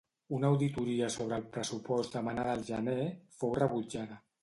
[0.37, 2.99] Una auditoria sobre el pressupost demanada el gener,
[3.41, 4.23] fou rebutjada.